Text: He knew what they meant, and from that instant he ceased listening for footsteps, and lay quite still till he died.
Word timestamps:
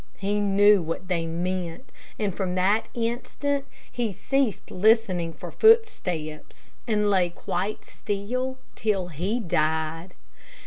He 0.17 0.39
knew 0.39 0.81
what 0.81 1.09
they 1.09 1.27
meant, 1.27 1.91
and 2.17 2.33
from 2.33 2.55
that 2.55 2.87
instant 2.95 3.65
he 3.91 4.11
ceased 4.11 4.71
listening 4.71 5.31
for 5.31 5.51
footsteps, 5.51 6.73
and 6.87 7.07
lay 7.11 7.29
quite 7.29 7.85
still 7.85 8.57
till 8.75 9.09
he 9.09 9.39
died. 9.39 10.15